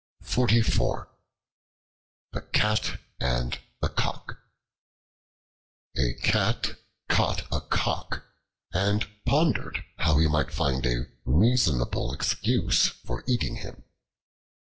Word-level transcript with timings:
The 0.21 1.05
Cat 2.53 2.99
and 3.19 3.59
the 3.83 3.89
Cock 3.89 4.39
A 5.95 6.15
CAT 6.23 6.75
caught 7.07 7.43
a 7.51 7.61
Cock, 7.61 8.23
and 8.73 9.07
pondered 9.27 9.85
how 9.99 10.17
he 10.17 10.27
might 10.27 10.51
find 10.51 10.87
a 10.87 11.05
reasonable 11.23 12.11
excuse 12.15 12.87
for 12.87 13.23
eating 13.27 13.57
him. 13.57 13.83